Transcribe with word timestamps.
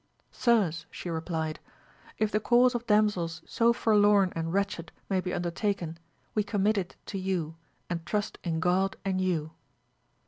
Sirs, 0.31 0.87
she 0.89 1.11
replied, 1.11 1.59
if 2.17 2.31
the 2.31 2.39
cause 2.39 2.73
of 2.73 2.87
damsels 2.87 3.43
so 3.45 3.71
forlorn 3.71 4.33
and 4.35 4.51
wretched 4.51 4.91
may 5.11 5.21
be 5.21 5.31
undertaken, 5.31 5.99
we 6.33 6.41
commit 6.41 6.75
it 6.79 6.95
to 7.05 7.19
you, 7.19 7.53
and 7.87 8.03
trust 8.03 8.39
in 8.43 8.59
God 8.59 8.97
and 9.05 9.21
you. 9.21 9.51